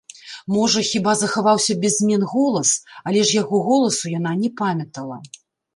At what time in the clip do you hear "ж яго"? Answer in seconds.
3.29-3.57